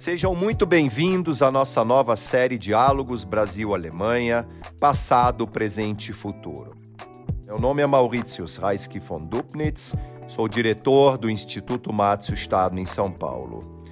[0.00, 4.48] Sejam muito bem-vindos à nossa nova série Diálogos Brasil-Alemanha,
[4.80, 6.74] passado, presente e futuro.
[7.44, 9.94] Meu nome é Mauritius Reisky von Dupnitz,
[10.26, 13.82] sou diretor do Instituto Mátio Estado em São Paulo.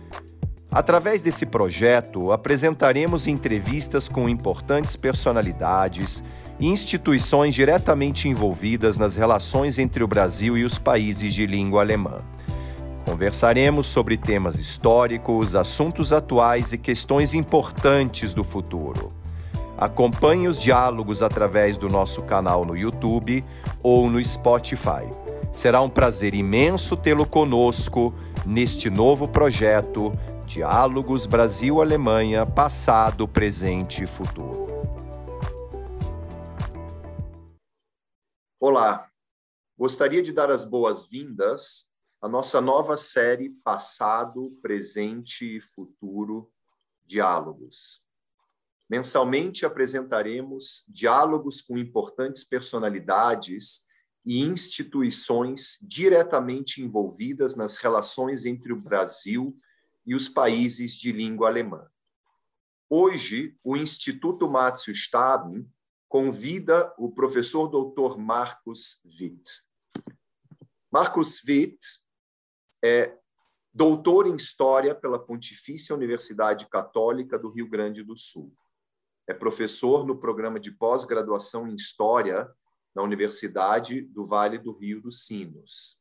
[0.71, 6.25] Através desse projeto, apresentaremos entrevistas com importantes personalidades
[6.59, 12.25] e instituições diretamente envolvidas nas relações entre o Brasil e os países de língua alemã.
[13.09, 19.11] Conversaremos sobre temas históricos, assuntos atuais e questões importantes do futuro.
[19.79, 23.43] Acompanhe os diálogos através do nosso canal no YouTube
[23.83, 25.09] ou no Spotify.
[25.51, 28.13] Será um prazer imenso tê-lo conosco
[28.45, 30.13] neste novo projeto
[30.45, 34.67] Diálogos Brasil-Alemanha Passado, Presente e Futuro.
[38.61, 39.09] Olá,
[39.79, 41.88] gostaria de dar as boas-vindas
[42.21, 46.51] a nossa nova série Passado, Presente e Futuro
[47.07, 48.03] Diálogos.
[48.91, 53.85] Mensalmente apresentaremos diálogos com importantes personalidades
[54.27, 59.57] e instituições diretamente envolvidas nas relações entre o Brasil
[60.05, 61.87] e os países de língua alemã.
[62.91, 65.71] Hoje, o Instituto Mátio Staben
[66.09, 69.63] convida o professor doutor Marcos Witt.
[70.91, 71.79] Marcos Witt
[72.85, 73.17] é
[73.75, 78.53] doutor em História pela Pontifícia Universidade Católica do Rio Grande do Sul.
[79.27, 82.51] É professor no programa de pós-graduação em História
[82.95, 85.99] na Universidade do Vale do Rio dos Sinos.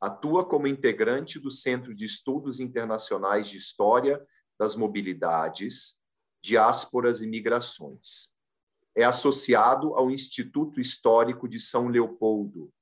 [0.00, 4.24] Atua como integrante do Centro de Estudos Internacionais de História
[4.58, 5.98] das Mobilidades,
[6.42, 8.32] Diásporas e Migrações.
[8.96, 12.72] É associado ao Instituto Histórico de São Leopoldo,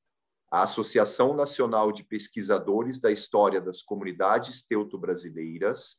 [0.50, 5.98] a Associação Nacional de Pesquisadores da História das Comunidades Teuto-Brasileiras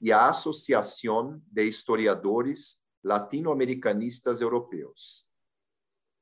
[0.00, 5.26] e a Associação de Historiadores Latino-Americanistas Europeus.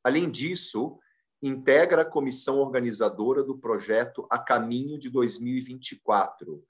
[0.04, 0.98] Além disso,
[1.42, 6.62] integra a comissão organizadora do projeto A Caminho de 2024,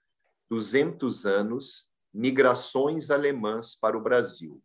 [0.48, 4.62] 200 anos, migrações alemãs para o Brasil.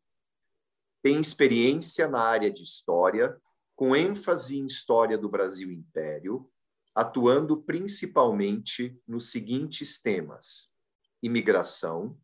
[1.02, 3.40] Tem experiência na área de história,
[3.82, 6.48] com ênfase em história do Brasil Império,
[6.94, 10.72] atuando principalmente nos seguintes temas:
[11.20, 12.16] imigração,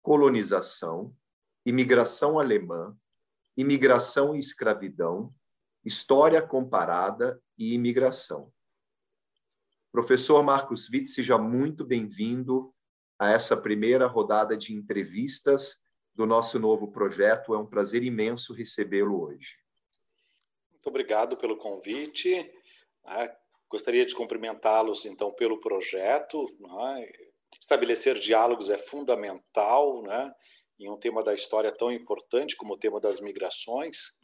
[0.00, 1.14] colonização,
[1.66, 2.96] imigração alemã,
[3.54, 5.34] imigração e escravidão,
[5.84, 8.50] história comparada e imigração.
[9.92, 12.74] Professor Marcos Witt, seja muito bem-vindo
[13.18, 15.82] a essa primeira rodada de entrevistas
[16.14, 17.54] do nosso novo projeto.
[17.54, 19.61] É um prazer imenso recebê-lo hoje.
[20.82, 22.34] Muito obrigado pelo convite.
[23.04, 23.32] Né?
[23.70, 26.52] Gostaria de cumprimentá-los, então, pelo projeto.
[26.58, 27.08] Né?
[27.60, 30.34] Estabelecer diálogos é fundamental né?
[30.80, 34.18] em um tema da história tão importante como o tema das migrações.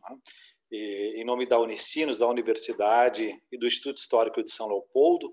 [0.68, 5.32] E, em nome da Unicinos, da Universidade e do Instituto Histórico de São Leopoldo,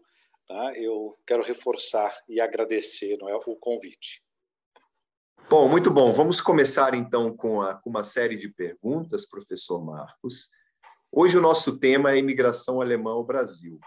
[0.75, 4.23] eu quero reforçar e agradecer é, o convite.
[5.49, 6.11] Bom, muito bom.
[6.11, 10.51] Vamos começar então com, a, com uma série de perguntas, professor Marcos.
[11.17, 13.79] Hoje o nosso tema é imigração alemã ao Brasil.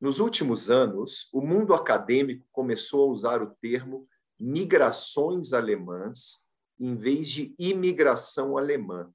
[0.00, 4.08] Nos últimos anos, o mundo acadêmico começou a usar o termo
[4.40, 6.42] migrações alemãs
[6.80, 9.12] em vez de imigração alemã.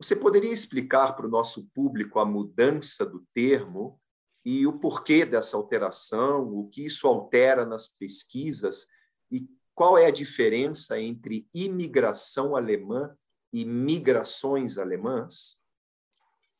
[0.00, 4.00] Você poderia explicar para o nosso público a mudança do termo
[4.42, 8.86] e o porquê dessa alteração, o que isso altera nas pesquisas
[9.30, 13.14] e qual é a diferença entre imigração alemã
[13.52, 15.57] e migrações alemãs?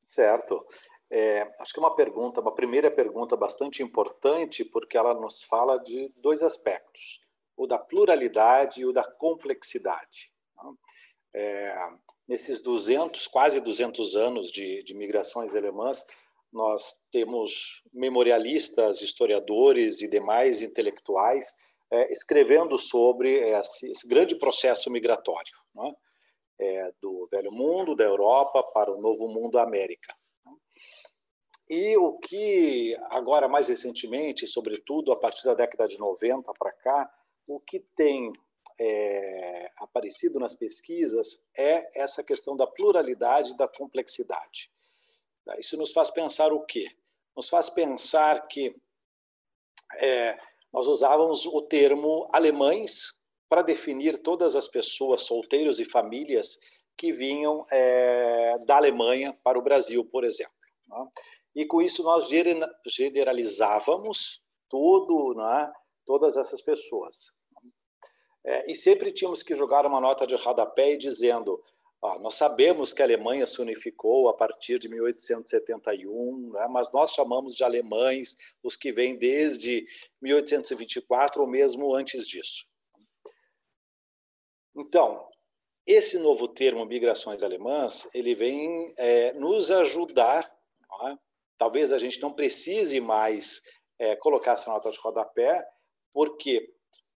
[0.09, 0.67] Certo.
[1.11, 5.79] É, acho que é uma pergunta, uma primeira pergunta bastante importante, porque ela nos fala
[5.79, 7.21] de dois aspectos:
[7.57, 10.33] o da pluralidade e o da complexidade.
[10.57, 10.73] Né?
[11.35, 11.89] É,
[12.27, 16.07] nesses 200, quase 200 anos de, de migrações alemãs,
[16.51, 21.55] nós temos memorialistas, historiadores e demais intelectuais
[21.91, 25.53] é, escrevendo sobre esse, esse, grande processo migratório.
[25.75, 25.93] Né?
[25.93, 26.08] é,
[27.01, 30.15] do Velho Mundo, da Europa, para o Novo Mundo, América.
[31.69, 37.15] E o que, agora mais recentemente, sobretudo a partir da década de 90 para cá,
[37.47, 38.33] o que tem
[38.81, 44.71] é, aparecido nas pesquisas é essa questão da pluralidade e da complexidade.
[45.59, 46.91] Isso nos faz pensar o quê?
[47.37, 48.75] Nos faz pensar que
[49.97, 50.39] é,
[50.73, 53.18] nós usávamos o termo alemães
[53.49, 56.59] para definir todas as pessoas, solteiros e famílias
[56.97, 60.53] que vinham é, da Alemanha para o Brasil, por exemplo.
[60.87, 61.07] Né?
[61.55, 62.29] E com isso nós
[62.87, 65.73] generalizávamos tudo, né?
[66.05, 67.33] todas essas pessoas.
[68.45, 71.63] É, e sempre tínhamos que jogar uma nota de rodapé dizendo
[72.01, 77.11] ah, nós sabemos que a Alemanha se unificou a partir de 1871, né, mas nós
[77.11, 79.85] chamamos de alemães os que vêm desde
[80.23, 82.65] 1824 ou mesmo antes disso.
[84.77, 85.29] Então,
[85.87, 90.45] esse novo termo migrações alemãs, ele vem é, nos ajudar.
[91.07, 91.17] É?
[91.57, 93.63] Talvez a gente não precise mais
[93.99, 95.67] é, colocar essa nota de rodapé,
[96.13, 96.71] porque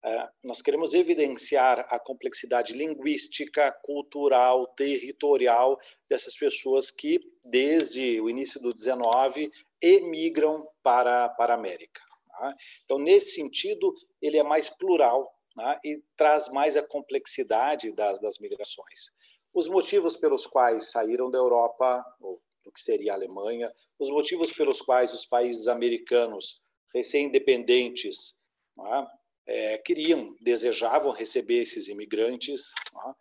[0.04, 5.78] é, nós queremos evidenciar a complexidade linguística, cultural, territorial
[6.10, 9.52] dessas pessoas que, desde o início do 19,
[9.82, 12.02] emigram para, para a América.
[12.28, 12.56] Tá?
[12.86, 15.80] Então, nesse sentido, ele é mais plural né?
[15.84, 19.12] e traz mais a complexidade das, das migrações.
[19.54, 24.52] Os motivos pelos quais saíram da Europa, ou do que seria a Alemanha, os motivos
[24.52, 26.62] pelos quais os países americanos
[26.94, 28.38] recém-independentes
[28.78, 29.08] né?
[29.46, 32.72] é, queriam, desejavam receber esses imigrantes.
[32.94, 33.14] Né?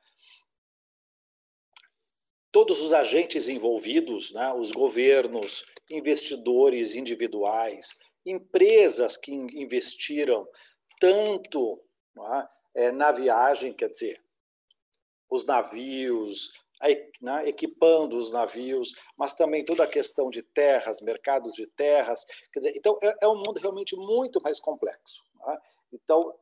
[2.52, 4.52] Todos os agentes envolvidos, né?
[4.52, 10.46] os governos, investidores individuais, empresas que investiram
[11.00, 11.82] tanto
[12.74, 14.22] é, na viagem, quer dizer,
[15.28, 16.52] os navios,
[17.20, 22.24] né, equipando os navios, mas também toda a questão de terras, mercados de terras.
[22.52, 25.22] Quer dizer, então, é, é um mundo realmente muito mais complexo.
[25.46, 25.58] Né?
[25.92, 26.34] Então,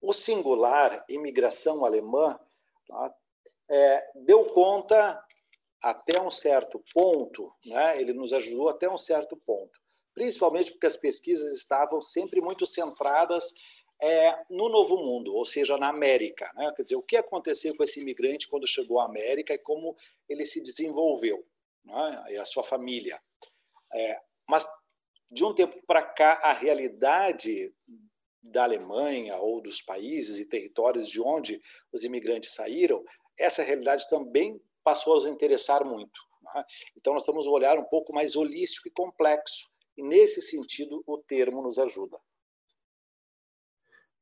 [0.00, 2.38] o singular imigração alemã
[2.86, 3.14] tá,
[3.68, 5.22] é, deu conta
[5.82, 8.00] até um certo ponto, né?
[8.00, 9.80] ele nos ajudou até um certo ponto,
[10.14, 13.52] principalmente porque as pesquisas estavam sempre muito centradas
[14.00, 16.52] é, no Novo Mundo, ou seja, na América.
[16.54, 16.72] Né?
[16.76, 19.96] Quer dizer, o que aconteceu com esse imigrante quando chegou à América e como
[20.28, 21.46] ele se desenvolveu,
[21.84, 22.24] né?
[22.30, 23.20] e a sua família.
[23.94, 24.66] É, mas,
[25.30, 27.72] de um tempo para cá, a realidade
[28.42, 31.60] da Alemanha ou dos países e territórios de onde
[31.92, 33.04] os imigrantes saíram,
[33.36, 36.20] essa realidade também passou a nos interessar muito.
[36.42, 36.64] Né?
[36.96, 39.68] Então, nós temos um olhar um pouco mais holístico e complexo.
[39.96, 42.18] E, nesse sentido, o termo nos ajuda.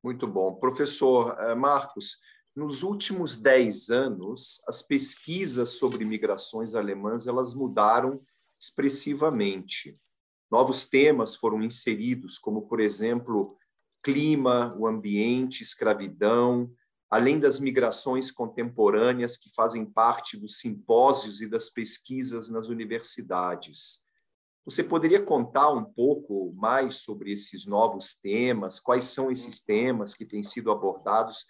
[0.05, 0.55] Muito bom.
[0.57, 2.19] Professor eh, Marcos,
[2.55, 8.21] nos últimos dez anos, as pesquisas sobre migrações alemãs elas mudaram
[8.61, 9.99] expressivamente.
[10.51, 13.57] Novos temas foram inseridos, como, por exemplo,
[14.03, 16.71] clima, o ambiente, escravidão,
[17.11, 24.04] além das migrações contemporâneas que fazem parte dos simpósios e das pesquisas nas universidades.
[24.65, 28.81] Você poderia contar um pouco mais sobre esses novos temas?
[28.81, 31.47] Quais são esses temas que têm sido abordados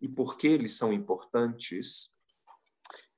[0.00, 2.10] e por que eles são importantes?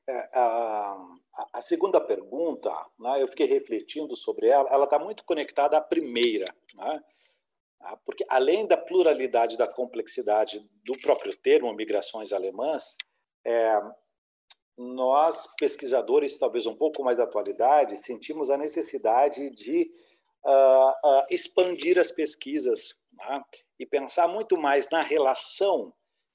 [0.08, 1.16] É, a,
[1.54, 6.52] a, segunda pergunta, né, eu fiquei refletindo sobre ela, ela está muito conectada à primeira.
[6.74, 7.04] Né?
[7.78, 7.96] Tá?
[8.04, 12.96] Porque, além da pluralidade da complexidade do próprio termo migrações alemãs,
[13.44, 13.80] é,
[14.76, 19.90] nós, pesquisadores, talvez um pouco mais da atualidade, sentimos a necessidade de
[20.44, 23.42] uh, uh, expandir as pesquisas né?
[23.78, 25.92] e pensar muito mais na relação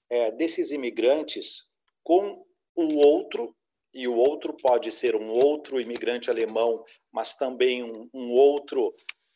[0.10, 1.70] é, desses imigrantes
[2.04, 2.46] com
[2.76, 3.56] o outro,
[3.94, 8.94] e o outro pode ser um outro imigrante alemão, mas também um, um outro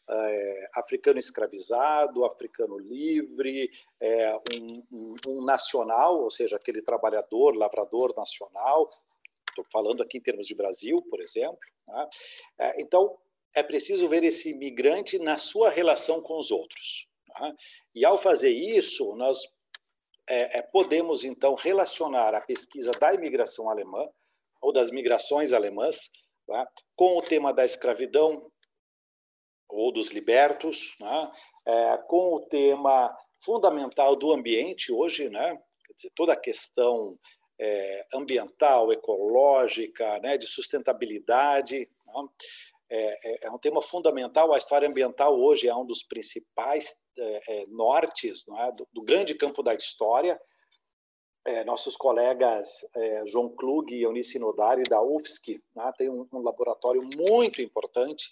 [0.09, 3.69] é, africano escravizado, africano livre,
[3.99, 8.89] é, um, um, um, nacional, ou seja, aquele trabalhador, lavrador nacional.
[9.55, 11.57] Estou falando aqui em termos de Brasil, por exemplo.
[11.87, 12.09] Né?
[12.59, 13.17] É, então,
[13.55, 17.07] é preciso ver esse imigrante na sua relação com os outros.
[17.39, 17.55] Né?
[17.95, 19.39] E ao fazer isso, nós
[20.27, 24.09] é, é, podemos então relacionar a pesquisa da imigração alemã
[24.61, 26.09] ou das migrações alemãs
[26.49, 26.65] né?
[26.95, 28.51] com o tema da escravidão,
[29.69, 31.31] ou dos libertos, né?
[31.65, 35.57] é, com o tema fundamental do ambiente hoje, né?
[35.85, 37.17] Quer dizer, toda a questão
[37.59, 40.37] é, ambiental, ecológica, né?
[40.37, 41.89] de sustentabilidade.
[42.05, 42.13] Né?
[42.89, 44.53] É, é, é, um tema fundamental.
[44.53, 48.45] A história ambiental hoje é um dos principais é, é, nortes
[48.75, 50.39] do, do, grande campo da história.
[51.65, 52.81] nossos colegas
[53.27, 55.91] João Klug e Eunice Nodari, da UFSC, né?
[55.97, 58.25] têm um, um laboratório muito importante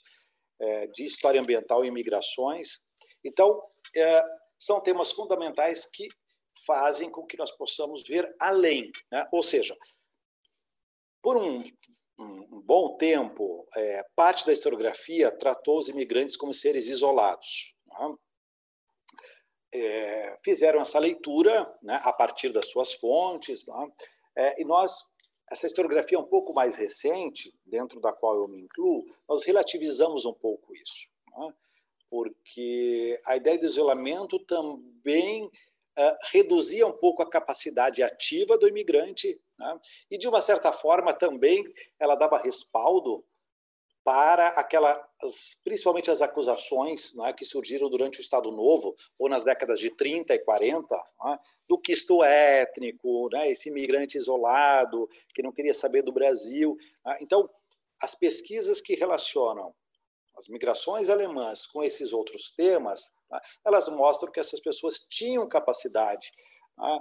[0.93, 2.81] de história ambiental e migrações.
[3.23, 3.61] Então,
[4.57, 6.07] são temas fundamentais que
[6.65, 8.91] fazem com que nós possamos ver além.
[9.11, 9.27] Né?
[9.31, 9.77] Ou seja,
[11.21, 11.63] por um,
[12.19, 17.73] um bom tempo, é, parte da historiografia tratou os imigrantes como seres isolados.
[17.87, 18.15] Né?
[19.75, 23.91] É, fizeram essa leitura né, a partir das suas fontes, né?
[24.35, 25.07] é, e nós
[25.51, 30.25] essa historiografia é um pouco mais recente, dentro da qual eu me incluo, nós relativizamos
[30.25, 31.53] um pouco isso, né?
[32.09, 35.49] porque a ideia do isolamento também
[35.97, 39.79] uh, reduzia um pouco a capacidade ativa do imigrante né?
[40.09, 41.63] e, de uma certa forma, também
[41.99, 43.23] ela dava respaldo
[44.03, 44.99] para aquelas,
[45.63, 50.33] principalmente as acusações né, que surgiram durante o Estado Novo, ou nas décadas de 30
[50.33, 56.11] e 40, né, do quisto étnico, né, esse imigrante isolado, que não queria saber do
[56.11, 56.77] Brasil.
[57.05, 57.17] Né.
[57.21, 57.49] Então,
[58.01, 59.73] as pesquisas que relacionam
[60.35, 63.11] as migrações alemãs com esses outros temas,
[63.65, 66.31] elas mostram que essas pessoas tinham capacidade
[66.77, 66.99] né,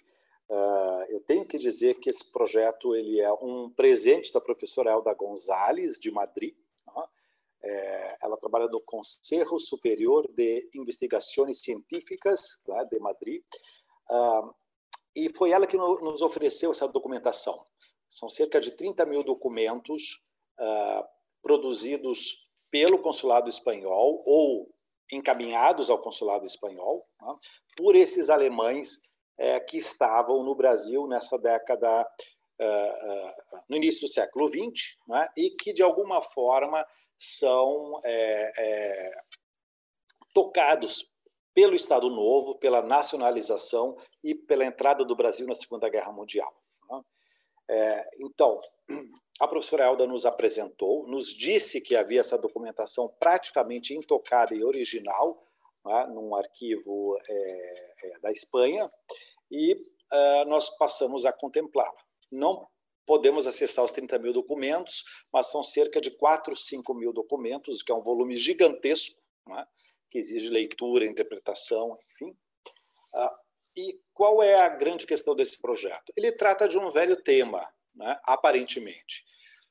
[0.54, 5.12] Uh, eu tenho que dizer que esse projeto ele é um presente da professora Elda
[5.16, 6.56] Gonzalez, de Madrid.
[7.66, 12.60] É, ela trabalha no Conselho Superior de Investigações Científicas
[12.92, 13.42] de Madrid,
[14.12, 14.54] uh,
[15.16, 17.66] e foi ela que no, nos ofereceu essa documentação.
[18.10, 20.22] São cerca de 30 mil documentos
[20.60, 21.08] uh,
[21.42, 24.70] produzidos pelo consulado espanhol ou
[25.10, 27.08] encaminhados ao consulado espanhol
[27.78, 29.02] por esses alemães
[29.40, 35.52] uh, que estavam no Brasil nessa década, uh, no início do século XX, né, e
[35.52, 36.86] que de alguma forma
[37.20, 39.22] são é, é,
[40.34, 41.10] tocados
[41.54, 46.52] pelo Estado Novo, pela nacionalização e pela entrada do Brasil na Segunda Guerra Mundial.
[46.90, 47.02] Né?
[47.70, 48.60] É, então,
[49.40, 55.44] a professora Elda nos apresentou, nos disse que havia essa documentação praticamente intocada e original,
[55.86, 58.90] né, num arquivo é, é, da Espanha,
[59.52, 62.02] e uh, nós passamos a contemplá-la.
[62.32, 62.68] Não
[63.06, 67.92] podemos acessar os 30 mil documentos, mas são cerca de 4, 5 mil documentos, que
[67.92, 69.68] é um volume gigantesco, né,
[70.10, 72.36] que exige leitura, interpretação, enfim.
[73.13, 73.40] Ah,
[73.75, 76.13] e qual é a grande questão desse projeto?
[76.16, 79.24] Ele trata de um velho tema, né, aparentemente.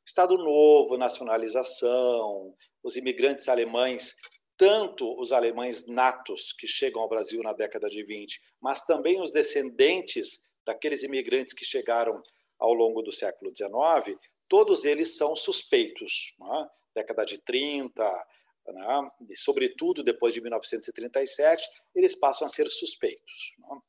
[0.04, 4.16] Estado Novo, nacionalização, os imigrantes alemães,
[4.62, 9.32] tanto os alemães natos que chegam ao Brasil na década de 20, mas também os
[9.32, 12.22] descendentes daqueles imigrantes que chegaram
[12.60, 14.16] ao longo do século XIX,
[14.48, 16.32] todos eles são suspeitos.
[16.38, 16.70] Né?
[16.94, 18.26] Década de 30,
[18.68, 19.10] né?
[19.28, 23.54] e sobretudo depois de 1937, eles passam a ser suspeitos.
[23.58, 23.80] Né?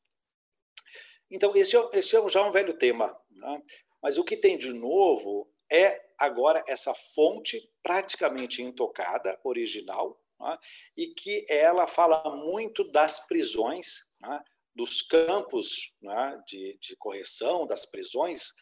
[1.30, 3.16] Então, esse, é, esse é já um velho tema.
[3.30, 3.62] Né?
[4.02, 10.58] Mas o que tem de novo é agora essa fonte praticamente intocada, original, né?
[10.96, 14.40] e que ela fala muito das prisões, né?
[14.74, 18.52] dos campos né, de, de correção, das prisões,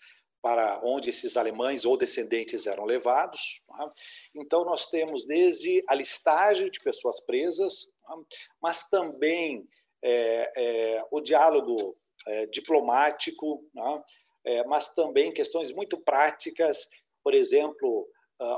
[0.43, 3.63] para onde esses alemães ou descendentes eram levados.
[3.69, 3.91] Né.
[4.35, 8.17] Então, nós temos desde a listagem de pessoas presas, né,
[8.61, 9.67] mas também
[10.03, 11.97] é, é, o diálogo
[12.27, 14.03] é, diplomático, né,
[14.45, 16.89] é, mas também questões muito práticas,
[17.23, 18.09] por exemplo,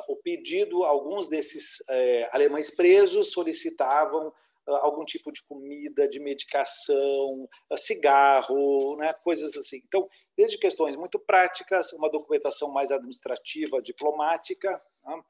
[0.08, 4.32] o pedido, alguns desses é, alemães presos solicitavam
[4.66, 9.82] algum tipo de comida, de medicação, cigarro, né, coisas assim.
[9.86, 15.22] Então, desde questões muito práticas, uma documentação mais administrativa, diplomática, né,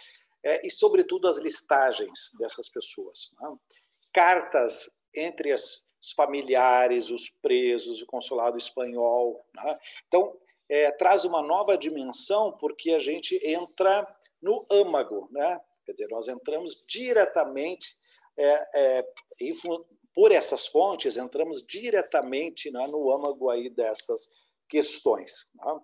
[0.44, 3.30] é, e, sobretudo, as listagens dessas pessoas.
[3.40, 3.56] Né?
[4.12, 9.44] Cartas entre as, os familiares, os presos, o consulado espanhol.
[9.54, 9.78] Né?
[10.06, 10.36] Então,
[10.68, 14.06] é, traz uma nova dimensão, porque a gente entra
[14.44, 15.58] no âmago, né?
[15.86, 17.96] quer dizer, nós entramos diretamente,
[18.36, 19.06] é, é,
[20.14, 24.28] por essas fontes, entramos diretamente né, no âmago aí dessas
[24.68, 25.50] questões.
[25.54, 25.80] Né?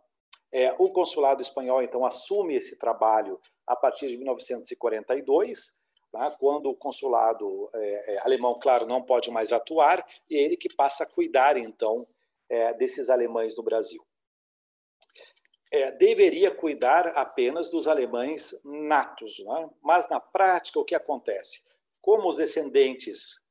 [0.52, 5.78] É, o consulado espanhol, então, assume esse trabalho a partir de 1942,
[6.12, 10.74] né, quando o consulado é, é, alemão, claro, não pode mais atuar, e ele que
[10.74, 12.06] passa a cuidar, então,
[12.48, 14.04] é, desses alemães no Brasil.
[15.72, 19.70] É, deveria cuidar apenas dos alemães natos, né?
[19.80, 21.62] mas na prática o que acontece?
[22.00, 23.44] Como os descendentes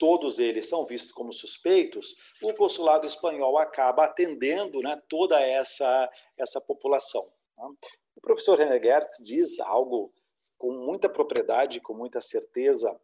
[0.00, 6.58] todos eles são vistos como suspeitos, o consulado espanhol acaba atendendo né, toda essa, essa
[6.58, 7.30] população.
[7.58, 7.68] Né?
[8.16, 10.10] O professor René Gertz diz algo
[10.56, 12.98] com muita propriedade, com muita certeza.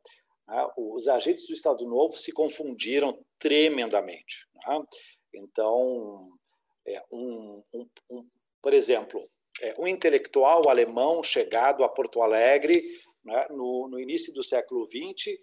[0.49, 0.69] Né?
[0.79, 4.49] Os agentes do Estado Novo se confundiram tremendamente.
[4.55, 4.83] Né?
[5.35, 6.33] Então,
[6.87, 8.29] é, um, um, um,
[8.67, 9.31] por exemplo,
[9.63, 12.83] é, um intelectual alemão chegado a Porto Alegre
[13.25, 15.39] né, no, no início do século XX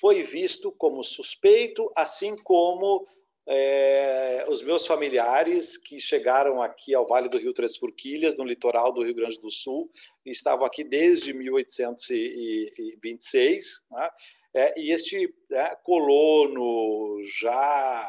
[0.00, 3.06] foi visto como suspeito, assim como
[3.46, 8.90] é, os meus familiares que chegaram aqui ao Vale do Rio Três Forquilhas, no litoral
[8.90, 9.90] do Rio Grande do Sul,
[10.24, 14.08] estavam aqui desde 1826, né?
[14.54, 18.08] é, e este é, colono já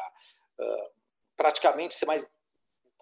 [0.58, 0.88] uh,
[1.36, 2.26] praticamente mais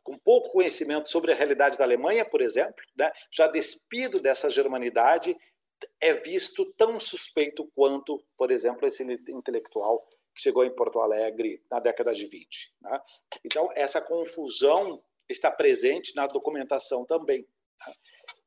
[0.03, 3.11] com pouco conhecimento sobre a realidade da Alemanha, por exemplo, né?
[3.31, 5.37] já despido dessa germanidade,
[6.01, 11.79] é visto tão suspeito quanto, por exemplo, esse intelectual que chegou em Porto Alegre na
[11.79, 12.75] década de 20.
[12.81, 13.01] Né?
[13.45, 17.47] Então, essa confusão está presente na documentação também.
[17.87, 17.95] Né?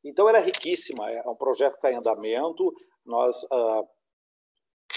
[0.04, 2.74] Então, era riquíssima, é um projeto que está em andamento,
[3.06, 3.88] nós uh,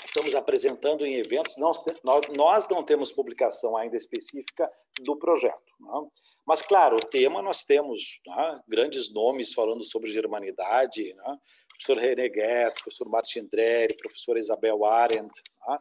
[0.05, 1.83] estamos apresentando em eventos, nós,
[2.37, 5.73] nós não temos publicação ainda específica do projeto.
[5.81, 6.09] Né?
[6.49, 11.39] Mas, claro, o tema nós temos né, grandes nomes falando sobre germanidade, né?
[11.69, 15.43] professor René Guerra, professor Martin Dreher, professora Isabel Arendt.
[15.69, 15.79] Né?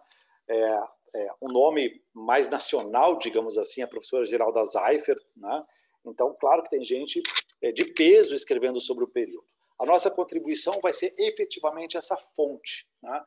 [0.50, 0.80] É,
[1.16, 5.24] é, um nome mais nacional, digamos assim, a professora Geralda Zeifert.
[5.38, 5.64] Né?
[6.06, 7.24] Então, claro que tem gente
[7.62, 9.48] é, de peso escrevendo sobre o período.
[9.80, 13.24] A nossa contribuição vai ser efetivamente essa fonte, né?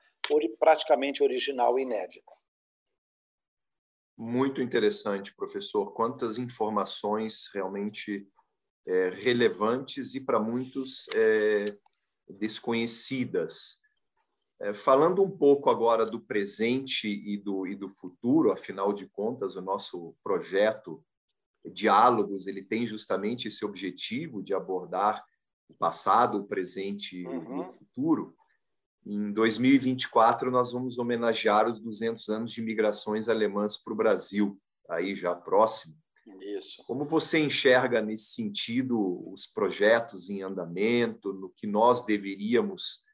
[0.58, 2.39] praticamente original e inédita.
[4.16, 5.92] Muito interessante, professor.
[5.92, 8.28] Quantas informações realmente
[8.86, 11.64] é, relevantes e para muitos é,
[12.28, 13.78] desconhecidas.
[14.60, 19.56] É, falando um pouco agora do presente e do, e do futuro, afinal de contas,
[19.56, 21.02] o nosso projeto
[21.64, 25.22] Diálogos ele tem justamente esse objetivo de abordar
[25.68, 27.58] o passado, o presente uhum.
[27.58, 28.34] e o futuro.
[29.04, 34.58] Em 2024, nós vamos homenagear os 200 anos de migrações alemãs para o Brasil,
[34.88, 35.94] aí já próximo.
[36.40, 36.82] Isso.
[36.86, 43.04] Como você enxerga nesse sentido os projetos em andamento, no que nós deveríamos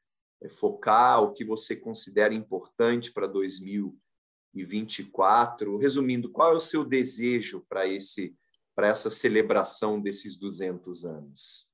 [0.43, 5.77] eh, focar, o que você considera importante para 2024?
[5.79, 8.35] Resumindo, qual é o seu desejo para esse
[8.75, 11.67] para essa celebração desses 200 anos?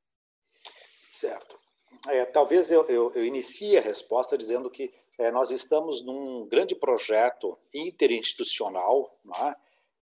[1.10, 1.61] Certo.
[2.08, 6.74] É, talvez eu, eu, eu, inicie a resposta dizendo que é, nós estamos num grande
[6.74, 9.54] projeto interinstitucional é?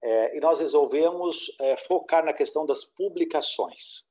[0.02, 4.06] é, e nós resolvemos é, focar na questão das publicações.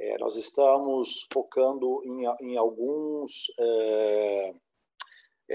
[0.00, 0.18] É?
[0.18, 3.46] nós estamos focando em, em alguns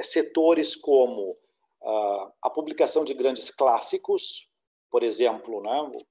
[0.03, 1.37] setores como
[2.41, 4.47] a, publicação de grandes clássicos,
[4.89, 5.61] por exemplo,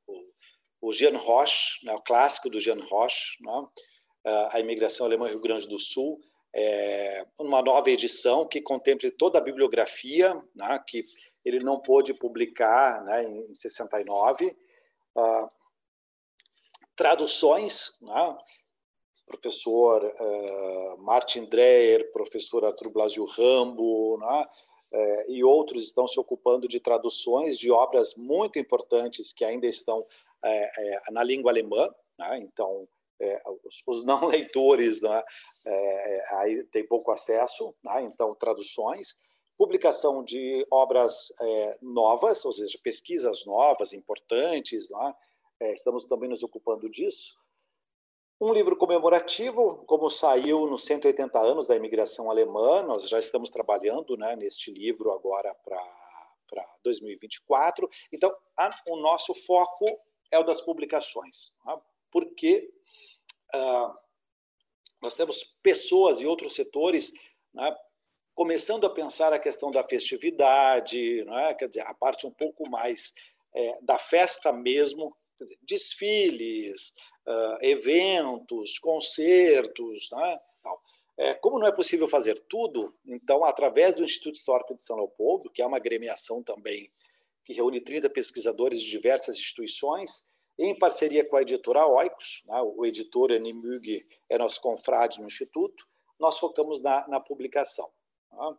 [0.07, 3.39] o, o Jean Roche, né, o clássico do Jean Roche,
[4.51, 6.21] a imigração alemã Rio Grande do Sul,
[6.59, 11.05] é, uma nova edição que contemple toda a bibliografia, né, que
[11.45, 14.57] ele não pôde publicar né, em, 69.
[15.15, 15.51] Uh,
[16.97, 18.39] traduções, né,
[19.27, 24.47] professor uh, Martin Dreyer, professor Arthur Blasio Rambo, né,
[24.95, 30.01] uh, e outros estão se ocupando de traduções de obras muito importantes que ainda estão
[30.01, 31.87] uh, na língua alemã.
[32.19, 32.89] Né, então,
[33.21, 35.23] é, os, os, não leitores né,
[35.65, 39.19] é, é, aí tem pouco acesso, né, então traduções,
[39.57, 45.15] publicação de obras é, novas, ou seja, pesquisas novas, importantes, né,
[45.61, 47.37] é, estamos também nos ocupando disso.
[48.39, 54.15] Um livro comemorativo, como saiu nos 180 anos da imigração alemã, nós já estamos trabalhando
[54.15, 57.89] né, neste livro agora para 2024.
[58.13, 59.87] Então, a, o nosso foco
[60.31, 62.71] é o das publicações, né, porque
[65.01, 67.13] nós temos pessoas e outros setores
[67.55, 67.75] né,
[68.35, 73.15] começando a pensar a questão da festividade, né, quer dizer, a parte um pouco mais
[73.55, 76.93] é, da festa mesmo, dizer, desfiles,
[77.27, 80.41] uh, eventos, concertos, né,
[81.19, 85.51] é, como não é possível fazer tudo, então, através do Instituto Histórico de São Leopoldo,
[85.51, 86.93] que é uma agremiação também
[87.43, 90.27] que reúne 30 pesquisadores de diversas instituições,
[90.59, 95.87] em parceria com a editora Oikos, né, o editor Animug é nosso confrade no Instituto,
[96.19, 97.91] nós focamos na, na publicação.
[98.33, 98.57] Né,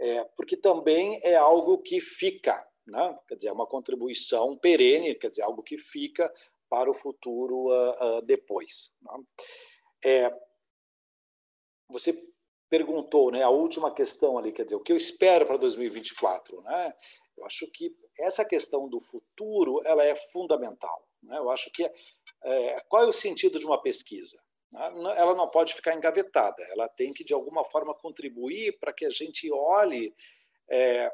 [0.00, 5.30] é, porque também é algo que fica, né, quer dizer, é uma contribuição perene, quer
[5.30, 6.32] dizer, algo que fica
[6.68, 8.92] para o futuro uh, uh, depois.
[9.02, 9.24] Né.
[10.04, 10.40] É,
[11.88, 12.14] você
[12.70, 16.94] perguntou, né, a última questão ali, quer dizer, o que eu espero para 2024, né?
[17.36, 21.09] Eu acho que essa questão do futuro, ela é fundamental?
[21.28, 21.84] Eu acho que
[22.44, 24.38] é, qual é o sentido de uma pesquisa?
[24.72, 24.80] Né?
[25.16, 29.10] Ela não pode ficar engavetada, ela tem que de alguma forma contribuir para que a
[29.10, 30.14] gente olhe
[30.68, 31.12] é,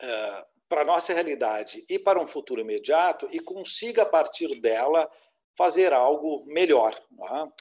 [0.00, 5.10] é, para a nossa realidade e para um futuro imediato e consiga a partir dela
[5.56, 7.00] fazer algo melhor.
[7.10, 7.52] Né?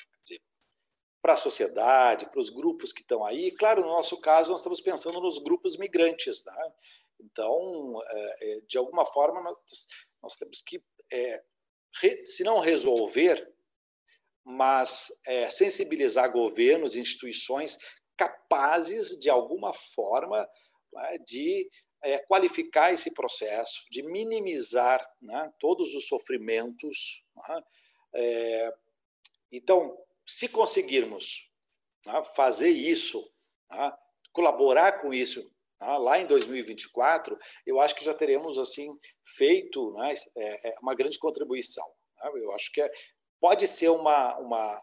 [1.21, 3.51] para a sociedade, para os grupos que estão aí.
[3.51, 6.43] Claro, no nosso caso, nós estamos pensando nos grupos migrantes.
[6.43, 6.73] Né?
[7.19, 9.39] Então, é, é de alguma forma,
[10.21, 11.43] nós temos que, é,
[12.25, 13.51] se não resolver,
[14.43, 17.77] mas é, sensibilizar governos instituições
[18.17, 20.47] capazes, de alguma forma,
[20.93, 21.69] né, de
[22.03, 27.23] é, qualificar esse processo, de minimizar né, todos os sofrimentos.
[27.35, 27.63] Né?
[28.15, 28.73] É,
[29.51, 29.97] então,
[30.27, 31.49] se conseguirmos
[32.05, 33.31] né, fazer isso,
[33.69, 33.93] né,
[34.31, 38.95] colaborar com isso né, lá em 2024, eu acho que já teremos assim
[39.35, 41.85] feito né, é, é uma grande contribuição.
[42.17, 42.31] Né.
[42.35, 42.91] Eu acho que é,
[43.39, 44.81] pode ser uma, uma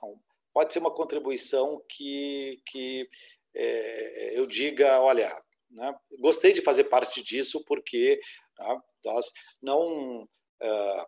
[0.53, 3.09] pode ser uma contribuição que, que
[3.55, 5.31] é, eu diga, olha,
[5.71, 8.21] né, gostei de fazer parte disso porque
[8.59, 9.31] né, nós
[9.63, 11.07] não uh,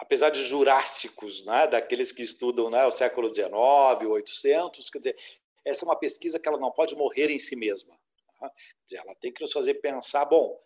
[0.00, 5.16] apesar de jurássicos, né, daqueles que estudam né, o século XIX, o 800, quer dizer,
[5.64, 7.98] essa é uma pesquisa que ela não pode morrer em si mesma.
[8.38, 8.52] Tá?
[8.94, 10.58] Ela tem que nos fazer pensar, bom,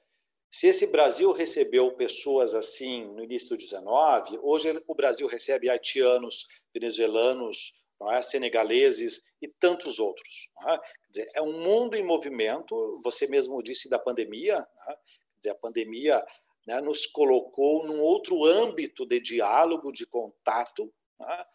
[0.51, 6.47] se esse Brasil recebeu pessoas assim no início do 19, hoje o Brasil recebe haitianos,
[6.73, 7.75] venezuelanos,
[8.13, 8.23] é?
[8.23, 10.51] senegaleses e tantos outros.
[10.69, 10.81] É?
[11.11, 13.01] Dizer, é um mundo em movimento.
[13.03, 14.67] Você mesmo disse da pandemia.
[14.89, 14.97] É?
[15.39, 16.25] Dizer, a pandemia
[16.67, 21.47] né, nos colocou num outro âmbito de diálogo, de contato, né,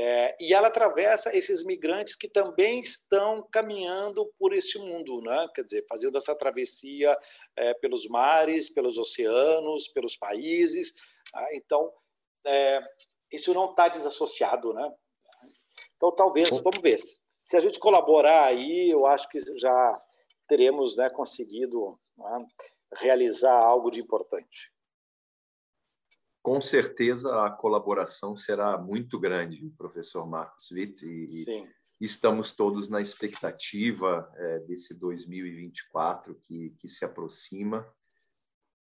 [0.00, 5.62] é, e ela atravessa esses migrantes que também estão caminhando por este mundo, né, quer
[5.62, 7.18] dizer, fazendo essa travessia
[7.56, 10.94] é, pelos mares, pelos oceanos, pelos países.
[11.34, 11.92] Né, então,
[12.46, 12.80] é,
[13.32, 14.88] isso não está desassociado, né?
[15.96, 16.98] Então, talvez, vamos ver.
[17.44, 20.02] Se a gente colaborar aí, eu acho que já
[20.46, 22.46] teremos né, conseguido né,
[22.94, 24.72] realizar algo de importante.
[26.48, 31.68] Com certeza a colaboração será muito grande, professor Marcos Witt, e Sim.
[32.00, 37.86] estamos todos na expectativa é, desse 2024 que, que se aproxima.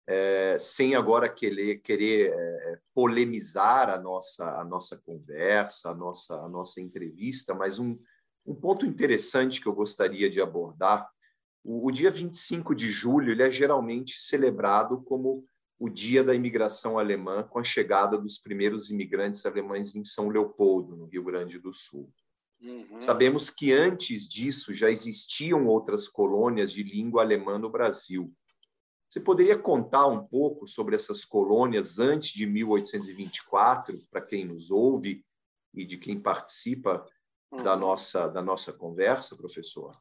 [0.08, 6.48] É, sem agora querer, querer é, polemizar a nossa, a nossa conversa, a nossa, a
[6.48, 7.96] nossa entrevista, mas um,
[8.44, 11.08] um ponto interessante que eu gostaria de abordar
[11.62, 15.46] o, o dia 25 de julho ele é geralmente celebrado como
[15.82, 20.94] o dia da imigração alemã, com a chegada dos primeiros imigrantes alemães em São Leopoldo,
[20.94, 22.08] no Rio Grande do Sul.
[22.60, 23.00] Uhum.
[23.00, 28.32] Sabemos que antes disso já existiam outras colônias de língua alemã no Brasil.
[29.08, 35.26] Você poderia contar um pouco sobre essas colônias antes de 1824, para quem nos ouve
[35.74, 37.04] e de quem participa
[37.50, 37.60] uhum.
[37.60, 40.00] da, nossa, da nossa conversa, professor?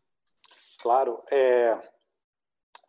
[0.78, 1.24] Claro.
[1.32, 1.91] É,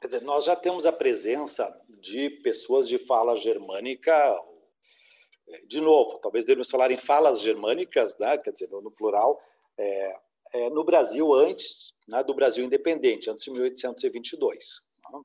[0.03, 4.13] quer dizer, nós já temos a presença de pessoas de fala germânica,
[5.49, 8.37] é, de novo, talvez devemos falar em falas germânicas, né?
[8.37, 9.41] quer dizer, no plural,
[9.79, 10.21] é,
[10.55, 14.81] é, no Brasil antes né, do Brasil independente, antes de 1822.
[15.13, 15.21] Né?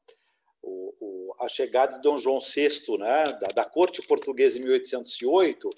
[0.61, 5.69] O, o, a chegada de Dom João VI, né, da, da corte portuguesa em 1808,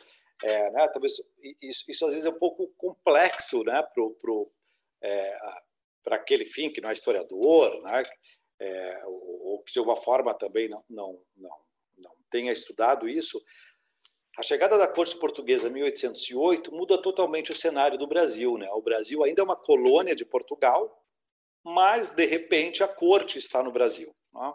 [0.44, 1.14] é, né, talvez
[1.62, 4.52] isso, isso, às vezes é um pouco complexo né, para o
[5.02, 5.38] é,
[6.04, 8.04] para aquele fim que não é historiador, né?
[8.60, 11.58] É, ou, ou, que de alguma forma também não, não, não,
[11.98, 13.42] não tenha estudado isso,
[14.38, 18.58] a chegada da corte portuguesa em 1808 muda totalmente o cenário do Brasil.
[18.58, 18.70] Né?
[18.72, 21.04] O Brasil ainda é uma colônia de Portugal,
[21.62, 24.16] mas de repente a corte está no Brasil.
[24.34, 24.54] Né?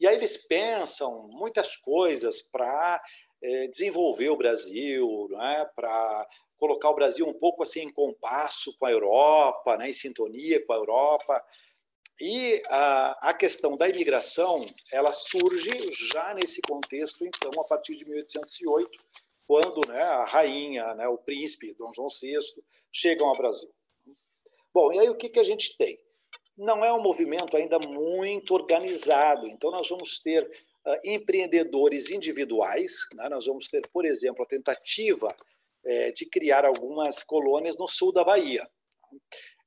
[0.00, 3.02] E aí eles pensam muitas coisas para
[3.42, 6.26] é, desenvolver o Brasil, né, para
[6.58, 10.72] colocar o Brasil um pouco assim em compasso com a Europa, né, em sintonia com
[10.72, 11.44] a Europa.
[12.20, 15.70] E a, a questão da imigração, ela surge
[16.10, 18.90] já nesse contexto, então, a partir de 1808,
[19.46, 22.38] quando né, a rainha, né, o príncipe Dom João VI
[22.90, 23.70] chegam ao Brasil.
[24.72, 25.98] Bom, e aí o que, que a gente tem?
[26.56, 30.42] Não é um movimento ainda muito organizado, então nós vamos ter
[30.86, 33.28] uh, empreendedores individuais, né?
[33.28, 35.28] nós vamos ter, por exemplo, a tentativa
[35.84, 38.68] é, de criar algumas colônias no sul da Bahia.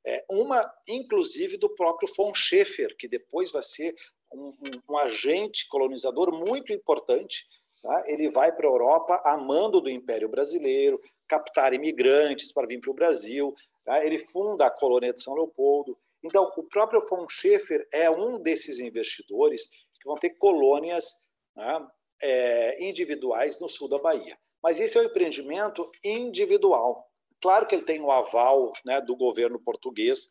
[0.06, 3.94] É, uma, inclusive, do próprio von Schaeffer, que depois vai ser
[4.32, 7.46] um, um, um agente colonizador muito importante.
[7.82, 8.04] Tá?
[8.08, 12.96] Ele vai para a Europa amando do Império Brasileiro, captar imigrantes para vir para o
[12.96, 13.54] Brasil.
[13.86, 14.04] Tá?
[14.06, 15.98] Ele funda a colônia de São Leopoldo.
[16.24, 21.16] Então, o próprio von Schaeffer é um desses investidores que vão ter colônias
[21.56, 21.88] né,
[22.22, 24.38] é, individuais no sul da Bahia.
[24.62, 27.09] Mas esse é um empreendimento individual.
[27.42, 30.30] Claro que ele tem o aval né, do governo português,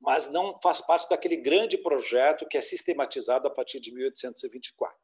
[0.00, 4.96] mas não faz parte daquele grande projeto que é sistematizado a partir de 1824.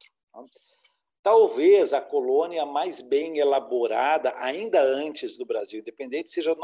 [1.22, 6.56] Talvez a colônia mais bem elaborada, ainda antes do Brasil independente, seja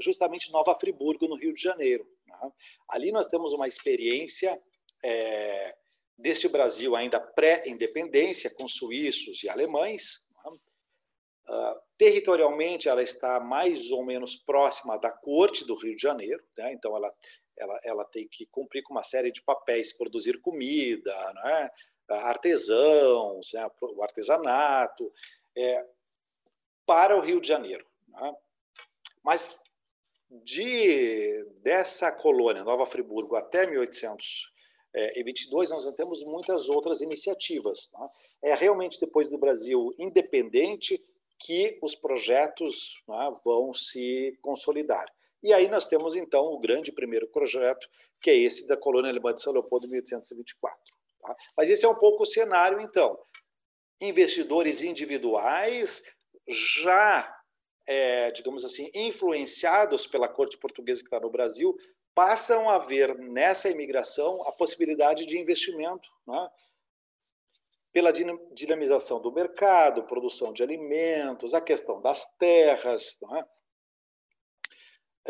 [0.00, 2.08] justamente Nova Friburgo, no Rio de Janeiro.
[2.88, 4.60] Ali nós temos uma experiência
[5.04, 5.76] é,
[6.16, 10.24] desse Brasil ainda pré-independência, com suíços e alemães,
[11.96, 16.72] Territorialmente, ela está mais ou menos próxima da corte do Rio de Janeiro, né?
[16.72, 17.12] então ela,
[17.56, 21.70] ela, ela tem que cumprir com uma série de papéis, produzir comida, né?
[22.08, 23.68] artesãos, né?
[23.80, 25.12] o artesanato,
[25.56, 25.84] é,
[26.86, 27.84] para o Rio de Janeiro.
[28.06, 28.36] Né?
[29.24, 29.60] Mas
[30.30, 37.90] de dessa colônia, Nova Friburgo, até 1822, nós temos muitas outras iniciativas.
[37.92, 38.08] Né?
[38.44, 41.02] É realmente depois do Brasil independente
[41.38, 45.06] que os projetos né, vão se consolidar.
[45.42, 47.88] E aí nós temos, então, o grande primeiro projeto,
[48.20, 50.78] que é esse da colônia alemã de São Leopoldo, em 1824.
[51.20, 51.36] Tá?
[51.56, 53.18] Mas esse é um pouco o cenário, então.
[54.00, 56.02] Investidores individuais
[56.48, 57.32] já,
[57.86, 61.76] é, digamos assim, influenciados pela corte portuguesa que está no Brasil,
[62.14, 66.50] passam a ver nessa imigração a possibilidade de investimento, né?
[67.92, 73.18] Pela dinamização do mercado, produção de alimentos, a questão das terras.
[73.34, 73.44] É?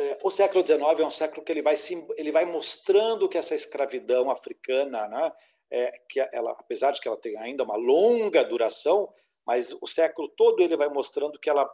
[0.01, 1.75] É, o século XIX é um século que ele vai,
[2.17, 5.33] ele vai mostrando que essa escravidão africana, né,
[5.71, 9.13] é, que ela, apesar de que ela tem ainda uma longa duração,
[9.47, 11.69] mas o século todo ele vai mostrando que ela,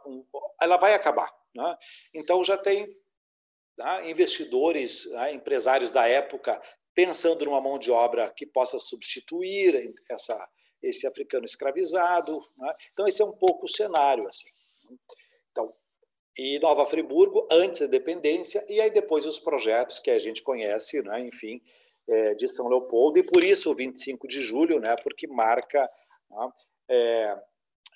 [0.60, 1.32] ela vai acabar.
[1.54, 1.76] Né?
[2.14, 2.86] Então já tem
[3.76, 6.60] né, investidores, né, empresários da época
[6.94, 10.48] pensando numa mão de obra que possa substituir essa
[10.88, 12.40] esse africano escravizado.
[12.56, 12.74] Né?
[12.92, 14.28] Então, esse é um pouco o cenário.
[14.28, 14.48] Assim.
[15.50, 15.74] Então,
[16.36, 21.02] e Nova Friburgo, antes da independência, e aí depois os projetos que a gente conhece,
[21.02, 21.20] né?
[21.20, 21.60] enfim,
[22.08, 24.96] é, de São Leopoldo, e por isso o 25 de julho, né?
[25.02, 25.88] porque marca.
[26.30, 26.52] Né?
[26.88, 27.42] É,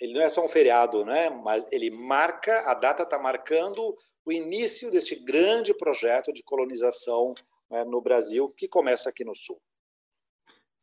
[0.00, 1.28] ele não é só um feriado, né?
[1.28, 7.34] mas ele marca, a data está marcando o início deste grande projeto de colonização
[7.70, 9.60] né, no Brasil, que começa aqui no Sul.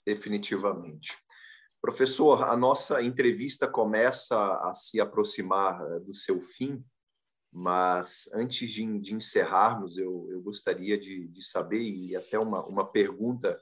[0.06, 1.18] Definitivamente.
[1.86, 4.36] Professor, a nossa entrevista começa
[4.67, 6.84] a se aproximar eh, do seu fim,
[7.52, 12.91] mas antes de, de encerrarmos, eu, eu gostaria de, de, saber, e até uma, uma
[12.91, 13.62] pergunta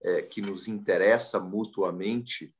[0.00, 2.54] é, que nos interessa mutuamente,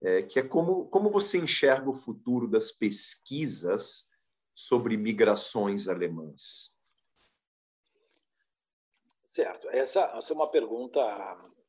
[0.00, 4.06] é, que é como, como você enxerga o futuro das pesquisas
[4.54, 6.74] sobre migrações alemãs?
[9.30, 10.98] Certo, essa, essa é uma pergunta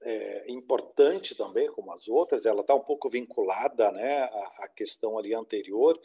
[0.03, 5.17] é, importante também, como as outras, ela está um pouco vinculada né, à, à questão
[5.17, 5.99] ali anterior.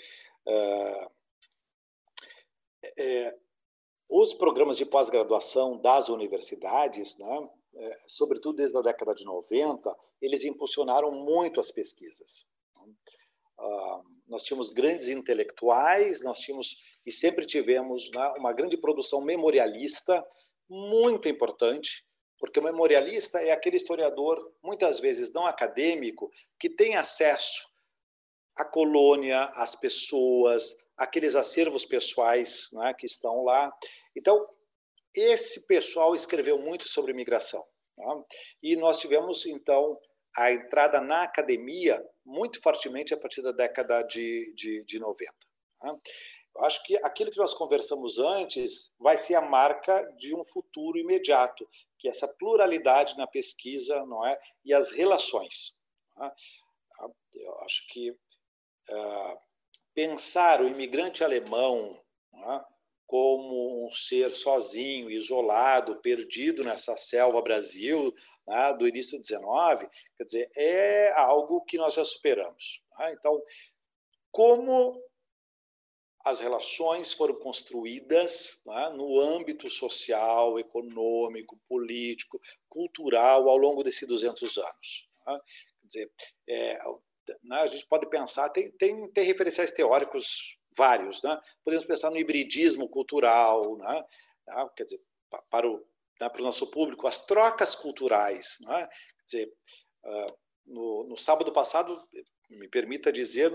[0.47, 1.09] É,
[2.99, 3.37] é,
[4.09, 10.45] os programas de pós-graduação das universidades, né, é, sobretudo desde a década de 90, eles
[10.45, 12.47] impulsionaram muito as pesquisas.
[13.59, 20.25] Uh, nós tínhamos grandes intelectuais, nós tínhamos e sempre tivemos né, uma grande produção memorialista
[20.69, 22.06] muito importante,
[22.39, 27.69] porque o memorialista é aquele historiador, muitas vezes não acadêmico, que tem acesso
[28.57, 33.73] à colônia, às pessoas, aqueles acervos pessoais né, que estão lá.
[34.15, 34.49] Então,
[35.15, 37.65] esse pessoal escreveu muito sobre imigração.
[37.97, 38.25] Né?
[38.63, 39.99] E nós tivemos, então,
[40.37, 45.33] a entrada na academia muito fortemente a partir da década de, de, de 90.
[45.83, 45.97] Né?
[46.61, 51.69] Acho que aquilo que nós conversamos antes vai ser a marca de um futuro imediato,
[51.99, 55.81] que é essa pluralidade na pesquisa, não é, e as relações.
[56.21, 56.31] É?
[57.35, 59.39] Eu acho que uh,
[59.95, 61.99] pensar o imigrante alemão
[62.33, 62.65] né,
[63.07, 68.15] como um ser sozinho, isolado, perdido nessa selva Brasil
[68.47, 72.83] né, do início do 19, quer dizer, é algo que nós já superamos.
[72.99, 73.13] Né?
[73.13, 73.41] Então,
[74.31, 75.01] como
[76.27, 84.59] as relações foram construídas né, no âmbito social, econômico, político, cultural ao longo desses 200
[84.59, 85.09] anos.
[85.25, 85.41] Né?
[85.81, 86.13] Quer dizer,
[86.49, 86.79] é,
[87.45, 91.23] né, a gente pode pensar, tem, tem, tem referenciais teóricos vários.
[91.23, 91.41] Né?
[91.65, 94.05] Podemos pensar no hibridismo cultural, né?
[94.45, 94.69] Tá?
[94.71, 95.01] quer dizer,
[95.49, 95.77] para o,
[96.21, 98.57] né, para o nosso público, as trocas culturais.
[98.67, 98.89] Quer
[99.25, 99.53] dizer,
[100.05, 102.03] uh, no, no, sábado passado,
[102.49, 103.53] me permita dizer,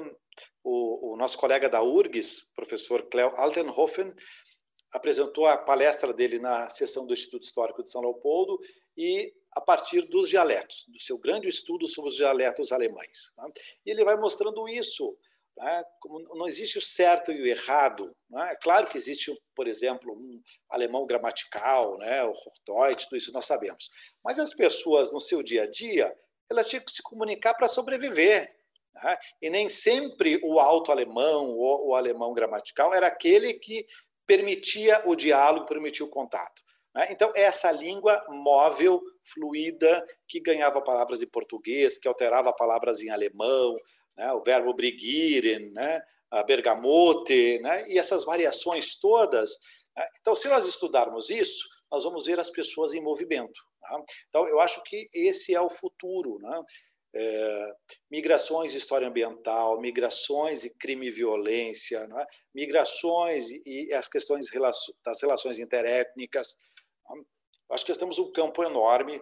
[0.63, 4.13] o, o nosso colega da URGS, professor Cleo Altenhofen,
[4.91, 8.59] apresentou a palestra dele na sessão do Instituto Histórico de São Leopoldo
[8.97, 13.31] e a partir dos dialetos, do seu grande estudo sobre os dialetos alemães.
[13.35, 13.47] Tá?
[13.85, 15.17] E ele vai mostrando isso,
[15.57, 15.83] né?
[16.33, 18.15] Não existe o certo e o errado.
[18.29, 18.51] Né?
[18.51, 22.23] É claro que existe, por exemplo, um alemão gramatical, né?
[22.23, 23.89] o Hochdeutsch, tudo isso nós sabemos.
[24.23, 26.15] Mas as pessoas, no seu dia a dia,
[26.49, 28.53] elas tinham que se comunicar para sobreviver.
[28.93, 29.17] Né?
[29.41, 33.85] E nem sempre o alto alemão ou o alemão gramatical era aquele que
[34.25, 36.61] permitia o diálogo, permitia o contato.
[36.95, 37.07] Né?
[37.11, 39.01] Então, essa língua móvel,
[39.33, 43.75] fluida, que ganhava palavras em português, que alterava palavras em alemão,
[44.17, 44.31] né?
[44.33, 46.01] o verbo brigiren, né?
[46.29, 47.89] a bergamote, né?
[47.89, 49.57] e essas variações todas.
[49.95, 50.05] Né?
[50.19, 53.59] Então, se nós estudarmos isso, nós vamos ver as pessoas em movimento.
[53.81, 54.03] Tá?
[54.29, 56.39] Então, eu acho que esse é o futuro.
[56.39, 56.63] Né?
[57.13, 57.73] É,
[58.09, 62.25] migrações e história ambiental, migrações e crime e violência, é?
[62.53, 64.47] migrações e, e, as questões
[65.05, 66.57] das relações interétnicas.
[67.69, 69.21] Acho que nós temos um campo enorme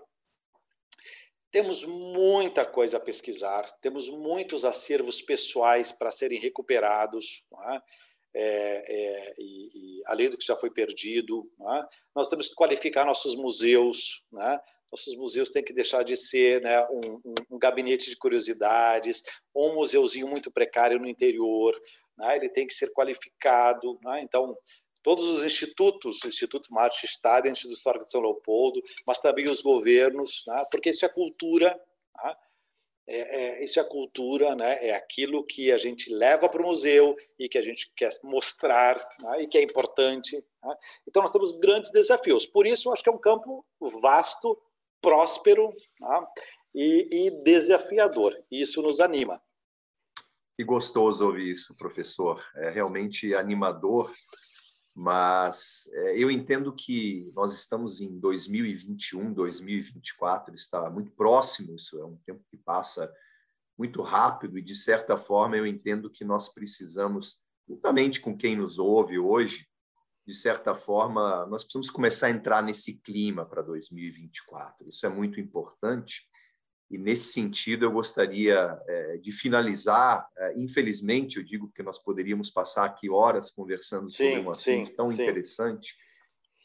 [1.51, 7.81] temos muita coisa a pesquisar, temos muitos acervos pessoais para serem recuperados, é?
[8.31, 8.43] É,
[8.87, 11.51] é, e, e, além do que já foi perdido.
[11.59, 11.83] É?
[12.15, 14.23] Nós temos que qualificar nossos museus.
[14.91, 19.23] Nossos museus têm que deixar de ser né, um, um, um, gabinete de curiosidades,
[19.55, 21.79] um museuzinho muito precário no interior.
[22.21, 22.35] É?
[22.35, 23.99] Ele tem que ser qualificado.
[24.15, 24.21] É?
[24.21, 24.57] Então,
[25.03, 29.61] todos os institutos, o Instituto Martin Stade, Instituto Histórico de São Leopoldo, mas também os
[29.61, 30.65] governos, né?
[30.71, 31.79] porque isso é cultura,
[32.23, 32.35] né?
[33.07, 34.85] é, é, isso é cultura, né?
[34.85, 38.95] é aquilo que a gente leva para o museu e que a gente quer mostrar
[39.21, 39.41] né?
[39.41, 40.35] e que é importante.
[40.35, 40.75] Né?
[41.07, 42.45] Então, nós temos grandes desafios.
[42.45, 43.65] Por isso, acho que é um campo
[44.01, 44.59] vasto,
[45.01, 46.25] próspero né?
[46.73, 48.35] e, e desafiador.
[48.51, 49.41] Isso nos anima.
[50.57, 52.43] Que gostoso ouvir isso, professor.
[52.55, 54.13] É realmente animador
[55.01, 62.05] mas é, eu entendo que nós estamos em 2021, 2024, está muito próximo, isso é
[62.05, 63.09] um tempo que passa
[63.77, 68.77] muito rápido e, de certa forma, eu entendo que nós precisamos, juntamente com quem nos
[68.77, 69.65] ouve hoje,
[70.29, 74.87] de certa forma, nós precisamos começar a entrar nesse clima para 2024.
[74.87, 76.21] Isso é muito importante
[76.87, 80.29] e, nesse sentido, eu gostaria é, de finalizar.
[80.37, 84.87] É, infelizmente, eu digo que nós poderíamos passar aqui horas conversando sim, sobre um assunto
[84.87, 85.13] sim, tão sim.
[85.13, 85.95] interessante,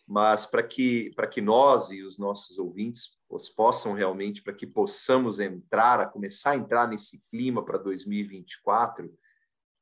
[0.06, 3.18] mas para que, para que nós e os nossos ouvintes
[3.56, 9.10] possam realmente, para que possamos entrar, a começar a entrar nesse clima para 2024,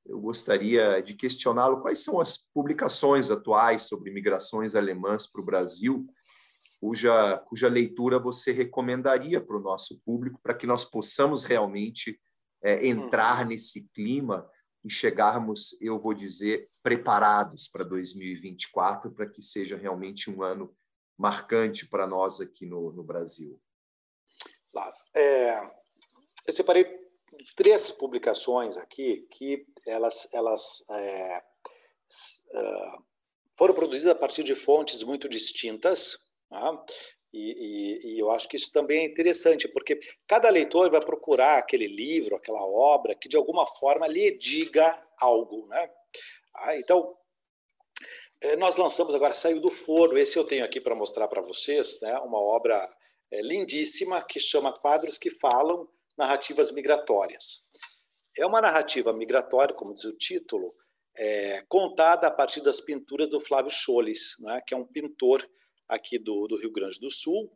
[0.07, 6.07] eu gostaria de questioná-lo quais são as publicações atuais sobre migrações alemãs para o Brasil
[6.83, 12.21] cuja, cuja leitura você recomendaria para o nosso público, para que nós possamos realmente
[12.61, 13.51] é, entrar uhum.
[13.51, 14.51] nesse clima
[14.85, 20.75] e chegarmos, eu vou dizer, preparados para 2024, para que seja realmente um ano
[21.17, 23.61] marcante para nós aqui no, no Brasil?
[24.73, 24.97] Claro.
[25.15, 25.61] É,
[26.49, 27.02] eu separei
[27.57, 31.43] três publicações aqui que elas, elas é,
[32.55, 33.05] uh,
[33.57, 36.19] foram produzidas a partir de fontes muito distintas,
[36.53, 36.85] Tá?
[37.33, 41.57] E, e, e, eu acho que isso também é interessante, porque cada leitor vai procurar
[41.57, 45.67] aquele livro, aquela obra, que de alguma forma lhe diga algo.
[45.69, 45.91] Né?
[46.55, 47.17] Ah, então,
[48.43, 51.99] eh, nós lançamos agora, saiu do forno, esse eu tenho aqui para mostrar para vocês,
[52.03, 52.19] né?
[52.19, 52.87] uma obra
[53.31, 57.63] é, lindíssima que chama Quadros que Falam Narrativas Migratórias.
[58.39, 60.75] É uma narrativa migratória, como diz o título,
[61.17, 64.63] é, contada a partir das pinturas do Flávio Scholes, né?
[64.67, 65.47] que é um pintor
[65.89, 67.53] aqui do, do Rio Grande do Sul,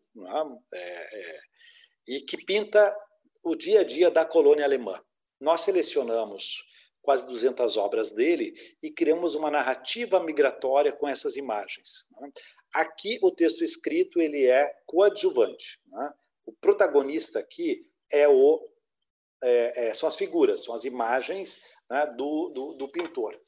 [0.75, 0.79] é?
[0.79, 1.41] É,
[2.09, 2.95] e que pinta
[3.43, 5.01] o dia a dia da colônia alemã.
[5.41, 6.65] Nós selecionamos
[7.03, 8.53] quase 200 obras dele
[8.83, 12.05] e criamos uma narrativa migratória com essas imagens.
[12.23, 12.81] É?
[12.81, 15.81] Aqui o texto escrito ele é coadjuvante.
[16.03, 16.11] É?
[16.47, 18.61] O protagonista aqui é o
[19.43, 23.39] é, é, são as figuras, são as imagens né, do, do, do pintor.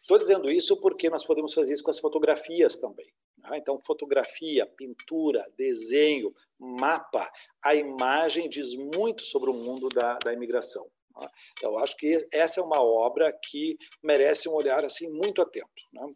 [0.00, 3.12] Estou dizendo isso porque nós podemos fazer isso com as fotografias também.
[3.38, 3.58] Né?
[3.58, 7.30] Então, fotografia, pintura, desenho, mapa,
[7.62, 10.86] a imagem diz muito sobre o mundo da, da imigração.
[11.16, 11.28] Né?
[11.58, 15.82] Então, eu acho que essa é uma obra que merece um olhar assim muito atento.
[15.92, 16.14] Né?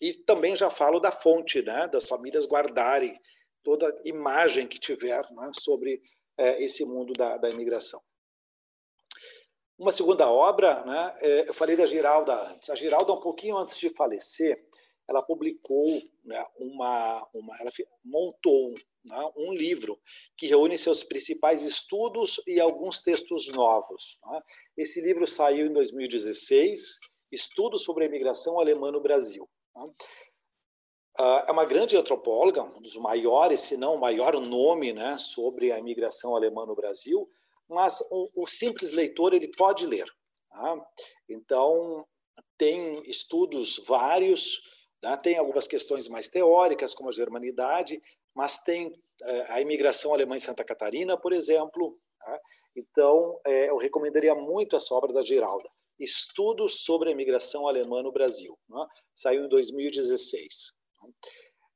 [0.00, 1.88] E também já falo da fonte, né?
[1.88, 3.18] das famílias guardarem
[3.62, 5.50] toda imagem que tiver né?
[5.58, 6.00] sobre
[6.38, 8.00] é, esse mundo da, da imigração.
[9.78, 12.70] Uma segunda obra, né, é, eu falei da Giralda antes.
[12.70, 14.64] A Giralda, um pouquinho antes de falecer,
[15.08, 17.70] ela publicou né, uma, uma, ela
[18.04, 18.72] montou
[19.04, 20.00] né, um livro
[20.36, 24.18] que reúne seus principais estudos e alguns textos novos.
[24.24, 24.40] Né?
[24.78, 27.00] Esse livro saiu em 2016,
[27.32, 29.48] Estudos sobre a Imigração Alemã no Brasil.
[29.74, 29.84] Né?
[31.16, 35.78] É uma grande antropóloga, um dos maiores, se não o maior nome né, sobre a
[35.78, 37.30] imigração alemã no Brasil,
[37.68, 40.06] mas o, o simples leitor ele pode ler.
[40.50, 40.86] Tá?
[41.28, 42.04] Então,
[42.58, 44.60] tem estudos vários,
[45.00, 45.16] tá?
[45.16, 48.00] tem algumas questões mais teóricas, como a germanidade,
[48.34, 48.92] mas tem
[49.22, 51.96] é, a imigração alemã em Santa Catarina, por exemplo.
[52.18, 52.40] Tá?
[52.74, 55.68] Então, é, eu recomendaria muito essa obra da Geralda.
[55.96, 58.58] Estudos sobre a imigração alemã no Brasil.
[58.68, 58.84] Né?
[59.14, 60.73] Saiu em 2016.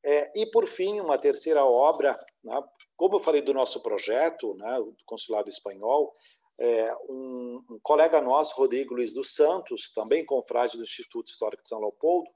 [0.04, 2.62] É, e, por fim, uma terceira obra, né,
[2.96, 6.14] como eu falei do nosso projeto, né, do Consulado Espanhol,
[6.58, 11.68] é, um, um, colega nosso, Rodrigo Luiz dos Santos, também confrade do Instituto Histórico de
[11.68, 12.28] São Leopoldo,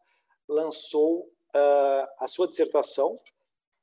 [0.49, 3.19] lançou uh, a sua dissertação,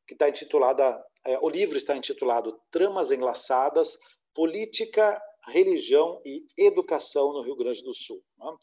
[0.07, 3.97] que está intitulada, é, o livro está intitulado Tramas Enlaçadas,
[4.33, 8.23] Política, Religião e Educação no Rio Grande do Sul.
[8.37, 8.55] Né?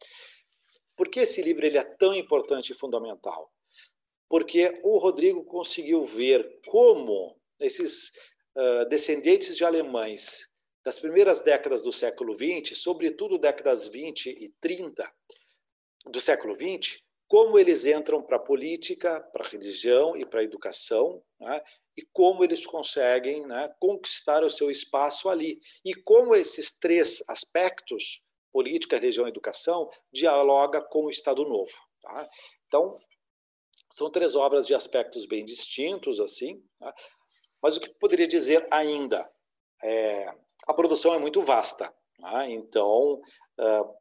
[0.96, 3.50] Por que esse livro ele é tão importante e fundamental?
[4.28, 8.10] Porque o Rodrigo conseguiu ver como esses
[8.56, 10.48] uh, descendentes de alemães
[10.84, 15.12] das primeiras décadas do século XX, sobretudo décadas 20 e 30
[16.06, 20.44] do século XX, como eles entram para a política, para a religião e para a
[20.44, 21.60] educação, né?
[21.96, 25.58] e como eles conseguem né, conquistar o seu espaço ali.
[25.84, 28.22] E como esses três aspectos,
[28.52, 31.72] política, religião e educação, dialoga com o Estado Novo.
[32.00, 32.28] Tá?
[32.66, 32.96] Então,
[33.90, 36.62] são três obras de aspectos bem distintos, assim.
[36.80, 36.92] Né?
[37.62, 39.30] Mas o que poderia dizer ainda?
[39.82, 40.32] É,
[40.66, 41.92] a produção é muito vasta.
[42.18, 42.52] Né?
[42.52, 43.20] Então,
[43.58, 43.94] uh,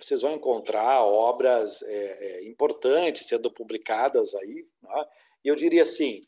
[0.00, 4.66] vocês vão encontrar obras é, é, importantes sendo publicadas aí.
[4.82, 5.06] Né?
[5.44, 6.22] E eu diria assim,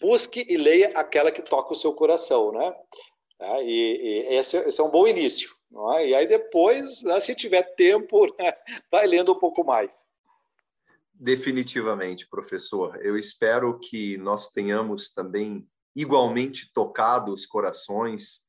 [0.00, 2.74] busque e leia aquela que toca o seu coração, né?
[3.62, 5.54] E, e esse, esse, é um bom início.
[5.96, 6.08] É?
[6.08, 8.54] E aí depois, né, se tiver tempo, né,
[8.90, 10.08] vai lendo um pouco mais.
[11.14, 12.98] Definitivamente, professor.
[13.00, 18.42] Eu espero que nós tenhamos também igualmente tocado os corações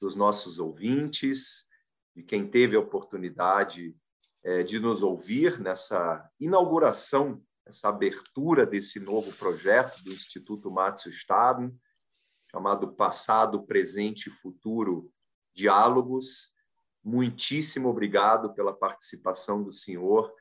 [0.00, 1.66] dos nossos ouvintes,
[2.14, 3.96] de quem teve a oportunidade
[4.42, 11.72] é, de nos ouvir nessa inauguração, essa abertura desse novo projeto do Instituto Márcio Staden,
[12.50, 15.12] chamado Passado, Presente e Futuro
[15.54, 16.52] Diálogos.
[17.04, 20.32] Muitíssimo obrigado pela participação do senhor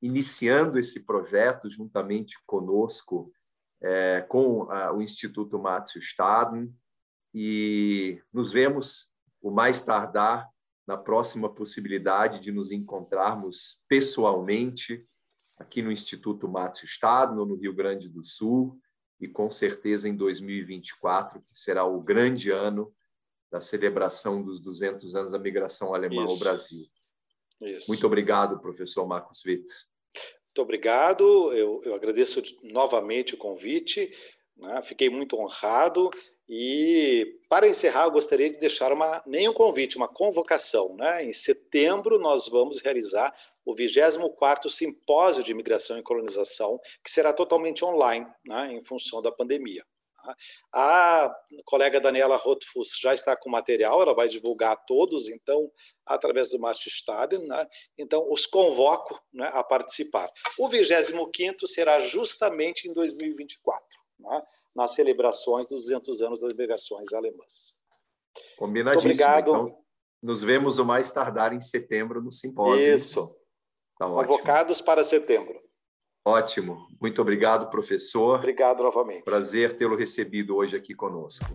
[0.00, 3.32] iniciando esse projeto juntamente conosco,
[3.80, 6.72] é, com a, o Instituto Márcio Staden,
[7.34, 9.10] e nos vemos
[9.42, 10.48] o mais tardar
[10.86, 15.06] na próxima possibilidade de nos encontrarmos pessoalmente
[15.58, 18.78] aqui no Instituto Márcio Staden, no Rio Grande do Sul,
[19.20, 22.94] e com certeza em 2024, que será o grande ano
[23.50, 26.34] da celebração dos 200 anos da migração alemã Isso.
[26.34, 26.86] ao Brasil.
[27.60, 27.88] Isso.
[27.88, 29.70] Muito obrigado, professor Marcos Witt.
[30.14, 34.10] Muito obrigado, eu, eu agradeço novamente o convite,
[34.56, 34.82] né?
[34.82, 36.10] fiquei muito honrado.
[36.48, 40.94] E, para encerrar, eu gostaria de deixar uma, nem um convite, uma convocação.
[40.94, 41.24] Né?
[41.24, 43.34] Em setembro, nós vamos realizar
[43.64, 48.72] o 24º Simpósio de Imigração e Colonização, que será totalmente online, né?
[48.72, 49.84] em função da pandemia.
[50.72, 55.70] A colega Daniela Rothfuss já está com material, ela vai divulgar a todos, então,
[56.04, 57.66] através do March Stadium, né?
[57.98, 60.30] então os convoco né, a participar.
[60.58, 63.84] O 25º será justamente em 2024,
[64.18, 64.42] né?
[64.74, 67.74] nas celebrações dos 200 anos das migrações alemãs.
[68.58, 69.10] Combinadíssimo.
[69.10, 69.50] obrigado.
[69.50, 69.78] Então,
[70.22, 72.94] nos vemos o mais tardar em setembro no simpósio.
[72.94, 73.36] Isso.
[73.98, 75.65] Tá Convocados para setembro.
[76.26, 76.88] Ótimo.
[77.00, 78.40] Muito obrigado, professor.
[78.40, 79.22] Obrigado novamente.
[79.22, 81.46] Prazer tê-lo recebido hoje aqui conosco.